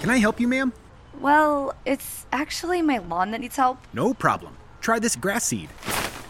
[0.00, 0.72] Can I help you, ma'am?
[1.20, 3.78] Well, it's actually my lawn that needs help.
[3.92, 4.56] No problem.
[4.80, 5.68] Try this grass seed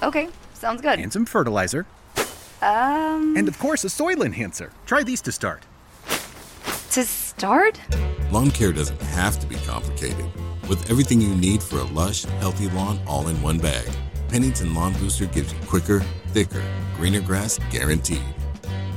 [0.03, 0.99] Okay, sounds good.
[0.99, 1.85] and some fertilizer,
[2.63, 4.73] Um, and of course, a soil enhancer.
[4.87, 5.65] Try these to start.
[6.93, 7.79] to start?
[8.33, 10.25] Lawn care doesn't have to be complicated.
[10.69, 13.87] With everything you need for a lush, healthy lawn all in one bag,
[14.29, 16.01] Pennington Lawn Booster gives you quicker,
[16.33, 16.63] thicker,
[16.97, 18.23] greener grass guaranteed.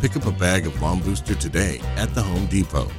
[0.01, 2.89] Pick up a bag of Lawn Booster today at the Home Depot.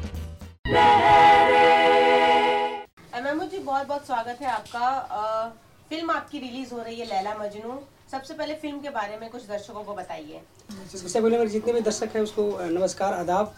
[3.73, 5.49] बहुत बहुत स्वागत है आपका। अ,
[5.89, 7.79] film आपकी release हो रही है लैला मजनू।
[8.11, 10.41] सबसे पहले फ़िल्म के बारे में कुछ दर्शकों को बताइए।
[10.73, 13.55] सबसे पहले मेरे जितने भी दर्शक हैं उसको नमस्कार आदाब।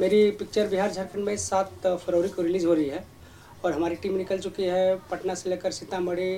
[0.00, 3.04] मेरी पिक्चर बिहार झारखंड में सात फरवरी को रिलीज़ हो रही है
[3.64, 6.32] और हमारी टीम निकल चुकी है पटना से लेकर सीतामढ़ी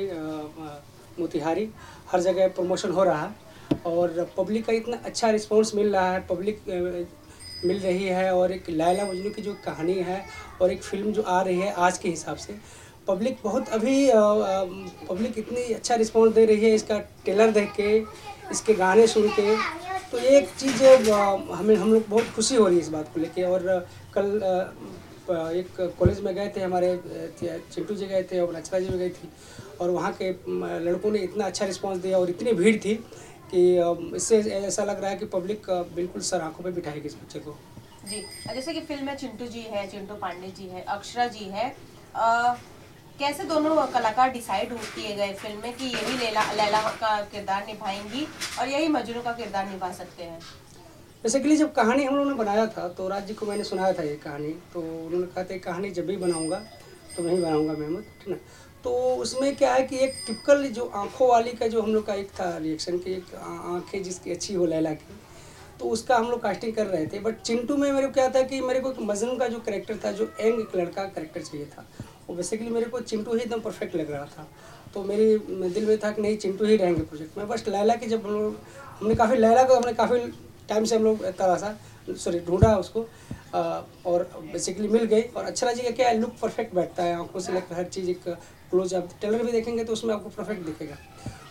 [1.21, 1.69] मोतिहारी।
[2.11, 6.21] हर जगह प्रमोशन हो रहा है और पब्लिक का इतना अच्छा रिस्पांस मिल रहा है।
[6.27, 6.63] पब्लिक
[7.65, 10.25] मिल रही है और एक लैला मजनू की जो कहानी है
[10.63, 12.59] और एक फ़िल्म जो आ रही है आज के हिसाब से
[13.09, 13.97] पब्लिक बहुत अभी
[15.09, 17.97] पब्लिक इतनी अच्छा रिस्पॉन्स दे रही है इसका टेलर देख के
[18.53, 19.57] इसके गाने सुन के।
[20.11, 20.83] तो ये एक चीज़
[21.53, 24.29] हमें हम लोग बहुत खुशी हो रही है इस बात को लेके। और कल
[25.31, 26.99] एक कॉलेज में गए थे हमारे
[27.43, 29.29] चिंटू जी गए थे और नचरा जी भी गई थी।
[29.81, 30.31] और वहाँ के
[30.85, 32.95] लड़कों ने इतना अच्छा रिस्पांस दिया और इतनी भीड़ थी
[33.53, 33.61] कि
[34.17, 37.57] इससे ऐसा लग रहा है कि पब्लिक बिल्कुल सर आँखों पर बिठाएगी इस पिक्चर को।
[38.09, 41.69] जी जैसे कि फ़िल्म में चिंटू जी है चिंटू पांडे जी है अक्षरा जी है
[42.15, 42.57] अ,
[43.19, 48.27] कैसे दोनों कलाकार डिसाइड किए गए फ़िल्म में कि यही लैला लैला का किरदार निभाएँगी
[48.61, 50.39] और यही मजनू का किरदार निभा सकते हैं?
[51.25, 54.03] बेसिकली जब कहानी हम लोगों ने बनाया था तो राज जी को मैंने सुनाया था
[54.03, 56.59] ये कहानी। तो उन्होंने कहा था कहानी जब भी बनाऊँगा
[57.17, 58.37] तो मैं ही बनाऊँगा महमूद ठीक ना?
[58.85, 62.15] तो उसमें क्या है कि एक टिपिकल जो आँखों वाली का जो हम लोग का
[62.15, 65.17] एक था रिएक्शन की एक आँखें जिसकी अच्छी हो लैला की
[65.81, 68.43] तो उसका हम लोग कास्टिंग कर रहे थे। बट चिंटू में मेरे को क्या था
[68.43, 71.87] कि मेरे को मजनू का जो करेक्टर था, जो यंग एक लड़का करेक्टर चाहिए था
[72.29, 74.49] वो बेसिकली मेरे को चिंटू ही एकदम परफेक्ट लग रहा था।
[74.95, 75.39] तो मेरी
[75.71, 78.33] दिल में था कि नहीं चिंटू ही रहेंगे प्रोजेक्ट में बस लैला की जब हम
[78.33, 78.57] लोग
[79.01, 80.19] हमने काफ़ी लैला को हमने काफ़ी
[80.69, 81.77] टाइम से हम लोग तलाशा
[82.09, 83.01] सॉरी ढूंढा उसको
[83.55, 83.61] अ,
[84.07, 84.23] और
[84.53, 87.85] बेसिकली मिल गई और अच्छा का क्या लुक परफेक्ट बैठता है आँखों से लेकर हर
[87.87, 88.29] चीज़ एक
[88.71, 90.97] क्लोज आप टेलर भी देखेंगे तो उसमें आपको परफेक्ट दिखेगा।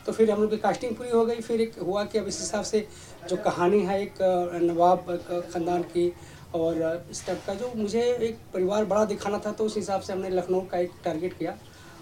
[0.05, 2.39] तो फिर हम लोग की कास्टिंग पूरी हो गई। फिर एक हुआ कि अब इस
[2.39, 2.87] हिसाब से
[3.29, 4.21] जो कहानी है एक
[4.63, 5.05] नवाब
[5.51, 6.07] ख़ानदान की
[6.55, 10.13] और इस टाइप का जो मुझे एक परिवार बड़ा दिखाना था तो उस हिसाब से
[10.13, 11.57] हमने लखनऊ का एक टारगेट किया।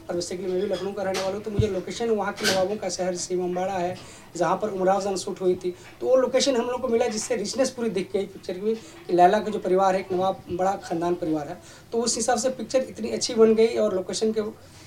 [0.10, 2.46] और वैसे कि मैं भी लखनऊ का रहने वाला हूँ तो मुझे लोकेशन वहाँ के
[2.46, 3.96] नवाबों का शहर सीमम्बाड़ा है,
[4.36, 7.36] जहाँ पर उमराव जान शूट हुई थी। तो वो लोकेशन हम लोग को मिला जिससे
[7.36, 8.74] रिचनेस पूरी दिख गई पिक्चर की,
[9.08, 11.58] कि लैला का जो परिवार है, एक नवाब, बड़ा ख़ानदान परिवार है।
[11.92, 14.42] तो उस हिसाब से पिक्चर इतनी अच्छी बन गई और लोकेशन के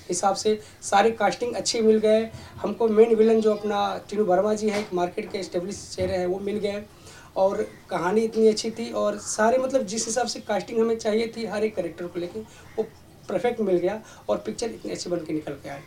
[0.09, 2.23] हिसाब से सारी कास्टिंग अच्छी मिल गए।
[2.57, 6.25] हमको मेन विलन जो अपना टीनू वर्मा जी है, एक मार्केट के स्टेब्लिश चेहरे हैं,
[6.27, 6.83] वो मिल गए
[7.37, 11.45] और कहानी इतनी अच्छी थी और सारे मतलब जिस हिसाब से कास्टिंग हमें चाहिए थी
[11.45, 12.39] हर एक करेक्टर को लेके
[12.77, 12.83] वो
[13.29, 15.81] परफेक्ट मिल गया और पिक्चर इतनी अच्छी बन के निकल के आई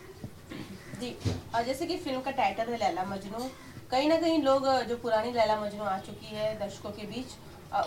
[1.01, 1.15] जी
[1.55, 3.49] और जैसे कि फ़िल्म का टाइटल है लैला मजनू।
[3.91, 7.35] कहीं ना कहीं लोग जो पुरानी लैला मजनू आ चुकी है दर्शकों के बीच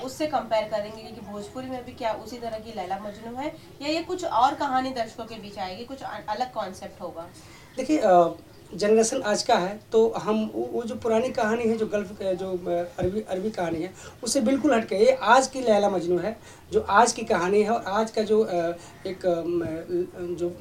[0.04, 3.48] उससे कंपेयर करेंगे कि भोजपुरी में भी क्या उसी तरह की लैला मजनू है
[3.82, 7.28] या ये कुछ और कहानी दर्शकों के बीच आएगी कुछ अलग कॉन्सेप्ट होगा?
[7.78, 8.00] देखिए
[8.74, 12.52] जनरेशन आज का है तो हम वो जो पुरानी कहानी है, जो गल्फ के जो
[13.00, 13.92] अरबी अरबी कहानी है
[14.24, 16.36] उससे बिल्कुल हटके, ये आज की लैला मजनू है,
[16.72, 18.44] जो आज की कहानी है और आज का जो
[19.08, 19.22] एक
[20.40, 20.56] जो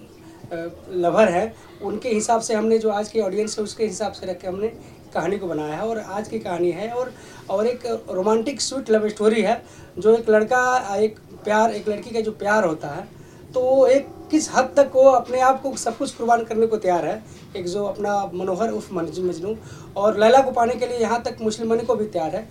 [0.93, 4.41] लवर है, उनके हिसाब से हमने जो आज की ऑडियंस है, उसके हिसाब से रख
[4.41, 4.69] के हमने
[5.15, 7.13] कहानी को बनाया है और आज की कहानी है और
[7.51, 9.63] और एक रोमांटिक स्वीट लव स्टोरी है,
[9.99, 13.14] जो एक लड़का, एक प्यार, एक लड़की का जो प्यार होता है
[13.55, 17.05] तो एक किस हद तक वो अपने आप को सब कुछ कुर्बान करने को तैयार
[17.07, 17.23] है?
[17.57, 19.57] एक जो अपना मनोहर उर्फ़ मजनू
[19.97, 22.43] और लैला को पाने के लिए यहाँ तक मुस्लिम मनी को भी तैयार है।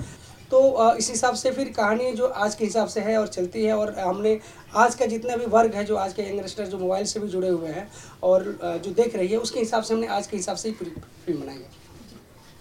[0.52, 3.78] तो इस हिसाब से फिर कहानी जो आज के हिसाब से है और चलती है
[3.78, 4.40] और हमने
[4.76, 7.50] आज का जितना भी वर्ग है जो आज के यंगस्टर जो मोबाइल से भी जुड़े
[7.50, 7.88] हुए हैं
[8.24, 10.92] और जो देख रही है, उसके हिसाब से हमने आज के हिसाब से ही पूरी
[11.26, 11.70] फ़िल्म बनाई है।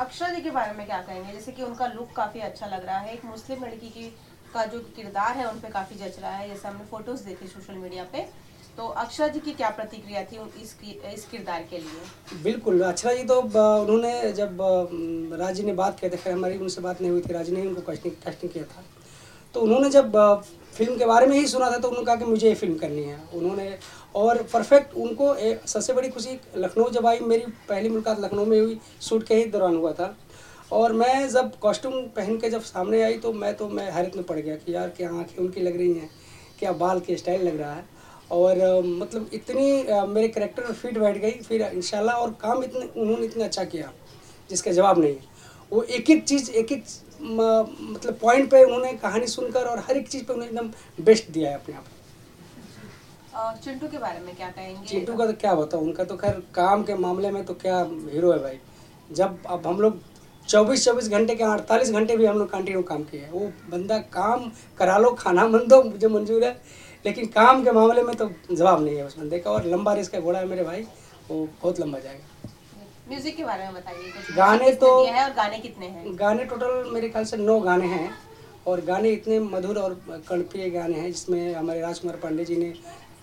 [0.01, 1.33] अक्षरा जी के बारे में क्या कहेंगे?
[1.33, 4.13] जैसे कि उनका लुक काफ़ी अच्छा लग रहा है। एक मुस्लिम लड़की की,
[4.55, 7.75] का जो किरदार है, उन पर काफ़ी जच रहा है। जैसे हमने फ़ोटोज़ देखे सोशल
[7.75, 8.27] मीडिया पे।
[8.77, 10.75] तो अक्षरा जी की क्या प्रतिक्रिया थी इस
[11.07, 12.43] इस किरदार के लिए?
[12.43, 14.59] बिल्कुल, अक्षरा जी तो उन्होंने जब
[15.41, 17.83] राज ने बात किया था, खैर, हमारी उनसे बात नहीं हुई थी, राज ने उनको
[17.83, 18.85] कास्टिंग कास्टिंग किया था।
[19.55, 20.13] तो उन्होंने जब
[20.75, 23.03] फ़िल्म के बारे में ही सुना था तो उन्होंने कहा कि मुझे ये फ़िल्म करनी
[23.03, 23.79] है। उन्होंने,
[24.15, 25.35] और परफेक्ट उनको
[25.67, 29.45] सबसे बड़ी खुशी, लखनऊ जब आई, मेरी पहली मुलाकात लखनऊ में हुई, शूट के ही
[29.47, 30.15] दौरान हुआ था।
[30.73, 34.25] और मैं जब कॉस्ट्यूम पहन के जब सामने आई तो मैं तो मैं हैरत में
[34.25, 36.11] पड़ गया कि यार, क्या आँखें उनकी लग रही हैं,
[36.59, 37.92] क्या बाल के स्टाइल लग रहा है।
[38.33, 39.67] और मतलब इतनी
[40.09, 43.91] मेरे करेक्टर में फिट बैठ गई फिर इंशाल्लाह और काम इतने उन्होंने इतना अच्छा किया
[44.51, 45.31] जिसका जवाब नहीं है।
[45.73, 46.85] वो एक एक चीज़ एक एक
[47.23, 51.51] मतलब पॉइंट पे उन्होंने कहानी सुनकर और हर एक चीज़ पे उन्होंने एकदम बेस्ट दिया
[51.51, 51.85] है अपने आप।
[53.65, 54.87] चिंटू के बारे में क्या कहेंगे?
[54.87, 57.79] चिंटू का तो क्या बताऊँ उनका तो खैर काम के मामले में तो क्या
[58.13, 58.59] हीरो है भाई।
[59.11, 60.01] जब अब हम लोग
[60.49, 63.41] चौबीस चौबीस घंटे के अड़तालीस घंटे भी हम लोग कंटिन्यू काम किए हैं। वो
[63.71, 66.53] बंदा काम करा लो खाना मन दो मुझे मंजूर है।
[67.05, 70.09] लेकिन काम के मामले में तो जवाब नहीं है उस बंदे का और लंबा रेस
[70.09, 70.83] का घोड़ा है मेरे भाई
[71.31, 72.51] वो बहुत लंबा जाएगा।
[73.09, 76.19] म्यूज़िक के बारे में बताइए गाने तो- है और गाने कितने हैं?
[76.19, 78.11] गाने टोटल मेरे ख्याल से नौ गाने हैं
[78.67, 79.95] और गाने इतने मधुर और
[80.29, 82.73] कणप्रिय गाने हैं जिसमें हमारे राजकुमार पांडे जी ने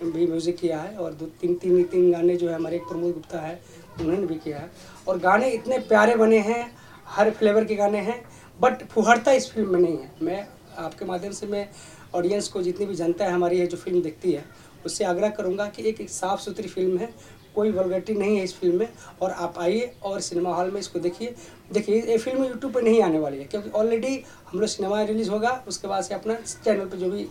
[0.04, 3.14] भी म्यूज़िक किया है और दो तीन तीन तीन गाने जो है हमारे एक प्रमोद
[3.14, 3.60] गुप्ता है
[4.02, 4.70] उन्होंने भी किया है।
[5.08, 6.62] और गाने इतने प्यारे बने हैं
[7.08, 8.22] हर फ्लेवर के गाने हैं
[8.60, 10.48] बट फुहरता इस फ़िल्म में नहीं है। मैं
[10.78, 11.68] आपके माध्यम से मैं
[12.14, 14.46] ऑडियंस को जितनी भी जनता है हमारी ये जो फ़िल्म देखती है
[14.86, 17.14] उससे आग्रह करूँगा कि एक, एक साफ़ सुथरी फ़िल्म है
[17.56, 18.90] कोई वलगरिटी नहीं है इस फ़िल्म में
[19.22, 21.34] और आप आइए और सिनेमा हॉल में इसको देखिए।
[21.74, 24.16] देखिए ये फ़िल्म यूट्यूब पर नहीं आने वाली है क्योंकि ऑलरेडी
[24.52, 26.34] हम लोग सिनेमा रिलीज़ होगा उसके बाद से अपना
[26.64, 27.28] चैनल पर जो भी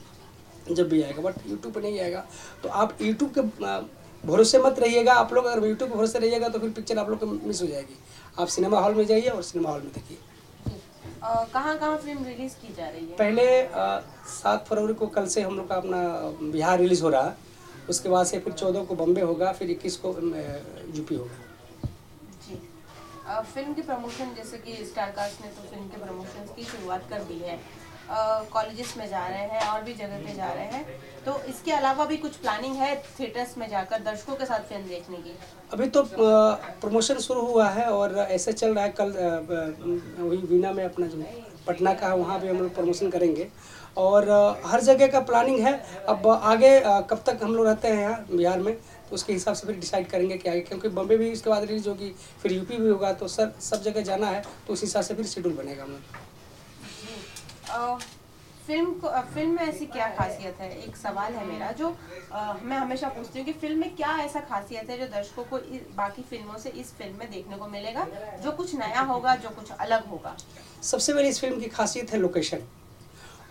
[0.71, 2.25] जब भी आएगा बट यूट्यूब पर नहीं आएगा।
[2.63, 3.41] तो आप यूट्यूब के
[4.25, 7.19] भरोसे मत रहिएगा आप लोग अगर यूट्यूब के भरोसे रहिएगा तो फिर पिक्चर आप लोग
[7.21, 7.99] को मिस हो जाएगी।
[8.39, 10.19] आप सिनेमा हॉल में जाइए और सिनेमा हॉल में देखिए।
[11.23, 13.17] कहाँ कहाँ फ़िल्म रिलीज़ की जा रही है?
[13.17, 13.45] पहले
[14.31, 16.01] सात फरवरी को कल से हम लोग का अपना
[16.53, 17.37] बिहार रिलीज़ हो रहा। है
[17.89, 20.09] उसके बाद से फिर चौदह को बम्बे होगा फिर इक्कीस को
[20.97, 21.37] यूपी होगा।
[23.45, 27.23] फ़िल्म के प्रमोशन जैसे कि स्टार कास्ट ने तो फ़िल्म के प्रमोशन की शुरुआत कर
[27.25, 27.59] दी है।
[28.11, 30.85] कॉलेजेस में जा रहे हैं और भी जगह पे जा रहे हैं।
[31.25, 35.17] तो इसके अलावा भी कुछ प्लानिंग है थिएटर्स में जाकर दर्शकों के साथ फ़िल्म देखने
[35.17, 35.35] की?
[35.73, 39.13] अभी तो प्रमोशन शुरू हुआ है और ऐसे चल रहा है। कल
[40.19, 41.25] वही वीना में अपना जो
[41.67, 43.49] पटना का है, वहाँ भी हम लोग प्रमोशन करेंगे।
[43.97, 44.29] और
[44.67, 45.73] हर जगह का प्लानिंग है।
[46.09, 49.67] अब आगे कब तक हम लोग रहते हैं यहाँ, बिहार में तो उसके हिसाब से
[49.67, 52.89] फिर डिसाइड करेंगे कि आगे, क्योंकि बम्बे भी इसके बाद रिलीज़ होगी, फिर यूपी भी
[52.89, 55.91] होगा तो सर, सब जगह जाना है तो उस हिसाब से फिर शेड्यूल बनेगा हम
[55.91, 56.27] लोग।
[57.69, 60.71] फ़िल्म को फ़िल्म में ऐसी क्या खासियत है?
[60.83, 61.89] एक सवाल है मेरा जो
[62.33, 65.59] अ, मैं हमेशा पूछती हूँ कि फ़िल्म में क्या ऐसा खासियत है जो दर्शकों को
[65.59, 68.07] इस, बाकी फ़िल्मों से इस फ़िल्म में देखने को मिलेगा
[68.43, 70.37] जो कुछ नया होगा जो कुछ अलग होगा?
[70.83, 72.63] सबसे पहले इस फ़िल्म की खासियत है लोकेशन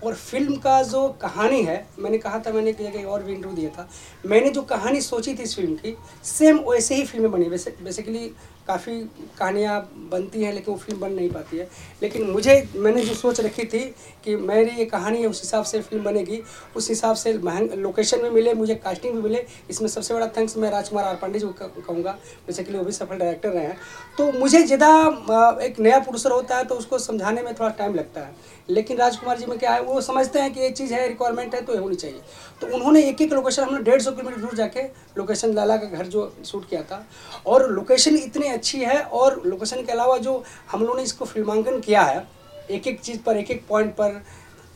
[0.03, 3.69] और फ़िल्म का जो कहानी है मैंने कहा था मैंने एक और भी इंटरव्यू दिया
[3.69, 3.87] था।
[4.25, 8.31] मैंने जो कहानी सोची थी इस फ़िल्म की सेम वैसे ही फ़िल्में बनी वैसे बेसिकली
[8.67, 8.99] काफ़ी
[9.39, 9.79] कहानियाँ
[10.11, 11.67] बनती हैं, लेकिन वो फ़िल्म बन नहीं पाती है।
[12.01, 13.79] लेकिन मुझे, मैंने जो सोच रखी थी
[14.23, 16.41] कि मेरी ये कहानी है उस हिसाब से फ़िल्म बनेगी,
[16.75, 20.57] उस हिसाब से महंग लोकेशन भी मिले, मुझे कास्टिंग भी मिले। इसमें सबसे बड़ा थैंक्स
[20.57, 22.11] मैं राजकुमार आर पांडे जी को कहूँगा
[22.47, 23.77] बेसिकली वो भी सफल डायरेक्टर रहे हैं।
[24.17, 28.21] तो मुझे ज़्यादा एक नया प्रोड्यूसर होता है तो उसको समझाने में थोड़ा टाइम लगता
[28.21, 31.53] है। लेकिन राजकुमार जी में क्या है, वो समझते हैं कि ये चीज़ है रिक्वायरमेंट
[31.55, 32.21] है तो ये होनी चाहिए।
[32.61, 34.81] तो उन्होंने एक एक लोकेशन हमने डेढ़ सौ किलोमीटर दूर जाके
[35.17, 37.05] लोकेशन लाला का घर जो शूट किया था।
[37.45, 41.79] और लोकेशन इतनी अच्छी है और लोकेशन के अलावा जो हम लोगों ने इसको फिल्मांकन
[41.81, 42.25] किया है
[42.71, 44.21] एक एक चीज़ पर एक एक पॉइंट पर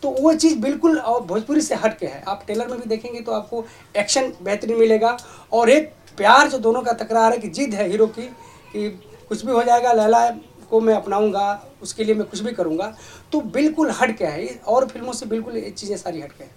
[0.04, 3.20] तो वो चीज़ बिल्कुल और भोजपुरी से हट के है। आप टेलर में भी देखेंगे
[3.22, 3.64] तो आपको
[3.96, 5.18] एक्शन बेहतरीन मिलेगा
[5.54, 8.90] और एक प्यार जो दोनों का तकरार है कि जिद है हीरो की, कि
[9.30, 10.30] कुछ भी हो जाएगा लैला
[10.70, 11.46] को मैं अपनाऊँगा,
[11.82, 12.94] उसके लिए मैं कुछ भी करूँगा
[13.32, 16.52] तो बिल्कुल हट के है और फ़िल्मों से बिल्कुल ये चीज़ें सारी हट के हैं।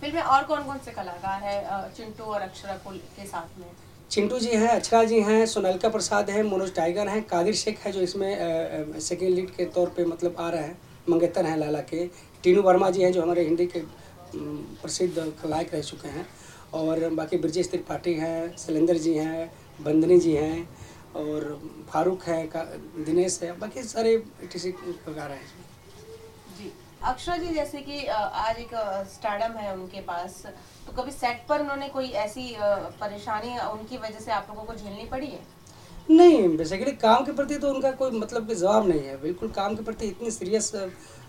[0.00, 3.66] फ़िल्म में और कौन कौन से कलाकार है चिंटू और अक्षरा को के साथ में?
[4.10, 7.92] चिंटू जी हैं अक्षरा जी हैं, सोनालिका प्रसाद हैं, मनोज टाइगर हैं, कादिर शेख है
[7.92, 10.78] जो इसमें सेकेंड लीड के तौर पे मतलब आ रहे हैं,
[11.08, 12.04] मंगेतर हैं लाला के।
[12.44, 13.80] टीनू वर्मा जी हैं जो हमारे हिंदी के
[14.34, 16.26] प्रसिद्ध खलनायक रह चुके हैं।
[16.74, 19.50] और बाकी ब्रजेश त्रिपाठी हैं शैलेंद्र जी हैं,
[19.80, 20.68] बंदनी जी हैं,
[21.16, 22.46] और फारूक है
[23.04, 25.73] दिनेश है, बाकी सारे टी कलाकार हैं। इसमें जी
[27.04, 28.70] अक्षरा जी, जैसे कि आज एक
[29.12, 30.42] स्टार्डम है उनके पास
[30.86, 32.54] तो कभी सेट पर उन्होंने कोई ऐसी
[33.00, 35.40] परेशानी उनकी वजह से आप लोगों को झेलनी पड़ी है?
[36.10, 39.74] नहीं बेसिकली काम के प्रति तो उनका कोई मतलब कि जवाब नहीं है। बिल्कुल काम
[39.76, 40.72] के प्रति इतनी सीरियस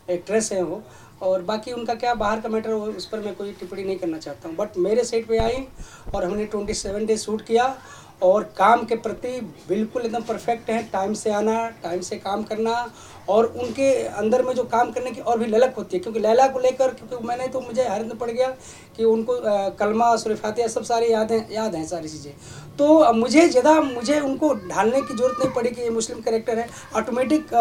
[0.10, 0.82] एक्ट्रेस है वो,
[1.22, 4.48] और बाकी उनका क्या बाहर का मैटर उस पर मैं कोई टिप्पणी नहीं करना चाहता
[4.50, 5.68] हूँ। बट मेरे सेट पे आई
[6.14, 7.68] और हमने ट्वेंटी सेवन डेज़ शूट किया
[8.22, 12.88] और काम के प्रति बिल्कुल एकदम परफेक्ट है। टाइम से आना टाइम से काम करना
[13.30, 16.48] और उनके अंदर में जो काम करने की और भी ललक होती है। क्योंकि लैला
[16.48, 18.48] को लेकर, क्योंकि मैंने तो मुझे हैरत में पड़ गया
[18.98, 19.40] कि उनको
[19.80, 22.34] कलमा सुरफातिया सब सारी याद हैं याद हैं सारी चीज़ें।
[22.78, 26.68] तो मुझे ज़्यादा, मुझे उनको ढालने की ज़रूरत नहीं पड़ी कि ये मुस्लिम करेक्टर है।
[26.96, 27.54] ऑटोमेटिक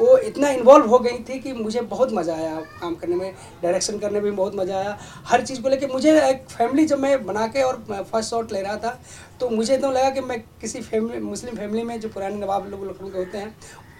[0.00, 3.32] वो इतना इन्वॉल्व हो गई थी कि मुझे बहुत मज़ा आया काम करने में
[3.62, 7.24] डायरेक्शन करने में बहुत मज़ा आया। हर चीज़ को लेकर मुझे एक फैमिली जब मैं
[7.26, 8.98] बना के और फ़र्स्ट शॉट ले रहा था
[9.40, 12.84] तो मुझे एकदम लगा कि मैं किसी फैमिली, मुस्लिम फैमिली में जो पुराने नवाब लोग
[12.86, 13.54] लखनऊ के होते हैं,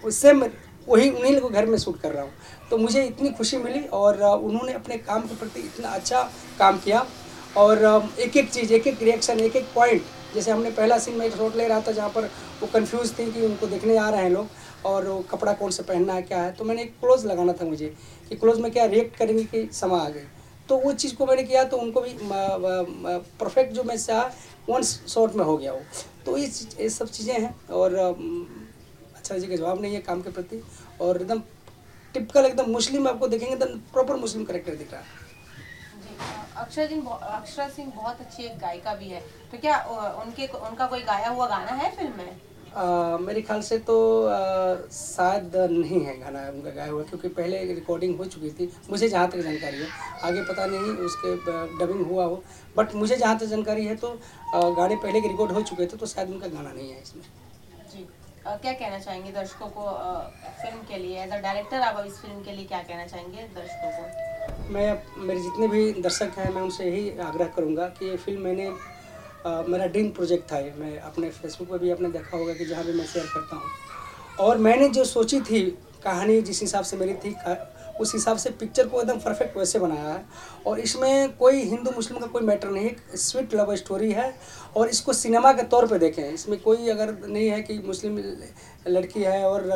[0.04, 2.32] उससे वही उन्हीं को घर में शूट कर रहा हूँ।
[2.71, 6.23] तो मुझे इतनी खुशी मिली और उन्होंने अपने काम के प्रति इतना अच्छा
[6.59, 7.06] काम किया।
[7.56, 7.85] और
[8.21, 10.02] एक एक चीज़ एक एक रिएक्शन एक एक पॉइंट
[10.35, 12.25] जैसे हमने पहला सीन में एक शॉट ले रहा था जहाँ पर
[12.61, 15.82] वो कंफ्यूज थी कि उनको देखने आ रहे हैं लोग और वो कपड़ा कौन सा
[15.88, 17.94] पहनना है, क्या है। तो मैंने एक क्लोज लगाना था मुझे
[18.28, 20.25] कि क्लोज में क्या रिएक्ट करेंगे कि समा आ गई
[20.68, 24.23] तो वो चीज़ को मैंने किया तो उनको भी परफेक्ट जो मैं चाह
[24.69, 25.83] वन शॉट में हो गया वो।
[26.26, 26.47] तो ये
[26.81, 27.95] ये सब चीज़ें हैं और
[29.16, 30.64] अच्छा जी का जवाब नहीं है काम के प्रति
[31.00, 31.40] और एकदम
[32.14, 35.07] टिपिकल एकदम मुस्लिम आपको देखेंगे एकदम प्रॉपर मुस्लिम करेक्टर दिख रहा है।
[36.02, 36.16] जी,
[36.57, 39.85] अक्षरा बहु- अक्षरा सिंह बहुत अच्छी एक गायिका भी है। तो क्या
[40.25, 42.40] उनके उनका कोई गाया हुआ गाना है फ़िल्म में?
[42.74, 43.94] आ, मेरे ख्याल से तो
[44.92, 49.28] शायद नहीं है गाना उनका गाया हुआ क्योंकि पहले रिकॉर्डिंग हो चुकी थी। मुझे जहाँ
[49.30, 49.88] तक जानकारी है
[50.24, 51.34] आगे पता नहीं उसके
[51.78, 52.42] डबिंग हुआ हो।
[52.76, 54.08] बट मुझे जहाँ तक जानकारी है तो
[54.76, 57.22] गाने पहले के रिकॉर्ड हो चुके थे तो शायद उनका गाना नहीं है इसमें।
[57.92, 58.06] जी।
[58.46, 60.30] अ, क्या कहना चाहेंगे दर्शकों को अ,
[60.62, 61.22] फ़िल्म के लिए?
[61.24, 64.72] एज अ डायरेक्टर आप इस फ़िल्म के लिए क्या कहना चाहेंगे दर्शकों को?
[64.72, 64.88] मैं
[65.18, 68.70] मेरे जितने भी दर्शक हैं मैं उनसे यही आग्रह करूँगा कि ये फ़िल्म मैंने
[69.44, 72.64] अ, मेरा ड्रीम प्रोजेक्ट था ये। मैं अपने फेसबुक पर भी आपने देखा होगा कि
[72.64, 73.70] जहाँ भी मैं शेयर करता हूँ।
[74.40, 75.62] और मैंने जो सोची थी
[76.04, 77.34] कहानी जिस हिसाब से मेरी थी
[78.00, 80.25] उस हिसाब से पिक्चर को एकदम परफेक्ट वैसे बनाया है।
[80.66, 84.34] और इसमें कोई हिंदू मुस्लिम का कोई मैटर नहीं स्वीट लव स्टोरी है।
[84.76, 88.18] और इसको सिनेमा के तौर पे देखें। इसमें कोई अगर नहीं है कि मुस्लिम
[88.88, 89.68] लड़की है और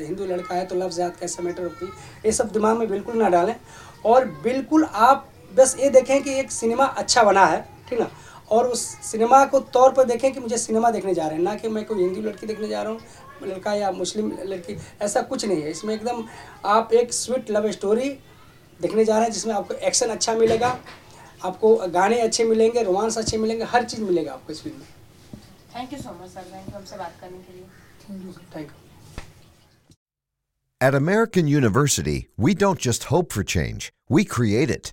[0.00, 1.86] हिंदू लड़का है तो लव ज़्यादा कैसा मैटर होती?
[2.26, 3.54] ये सब दिमाग में बिल्कुल ना डालें।
[4.04, 8.10] और बिल्कुल आप बस ये देखें कि एक सिनेमा अच्छा बना है ठीक ना?
[8.50, 11.54] और उस सिनेमा को तौर पर देखें कि मुझे सिनेमा देखने जा रहे हैं ना
[11.54, 15.44] कि मैं कोई हिंदू लड़की देखने जा रहा हूँ लड़का या मुस्लिम लड़की ऐसा कुछ
[15.44, 16.24] नहीं है। इसमें एकदम
[16.74, 18.08] आप एक स्वीट लव स्टोरी
[18.80, 20.78] देखने जा रहे हैं जिसमें आपको एक्शन अच्छा मिलेगा
[21.44, 24.86] आपको गाने अच्छे मिलेंगे रोमांस अच्छे मिलेंगे हर चीज़ मिलेगा आपको इस फ़िल्म में।
[25.76, 27.66] Thank you so much sir thank you हमसे बात करने के लिए।
[28.56, 28.84] Thank you
[30.80, 33.84] At American University, we don't just hope for change,
[34.16, 34.92] we create it.